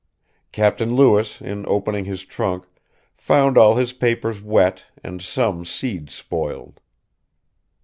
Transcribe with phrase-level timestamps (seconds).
[0.51, 0.81] Capt.
[0.81, 2.65] Lewis in opening his trunk
[3.13, 6.79] found all his papers wet and some seeds spoiled.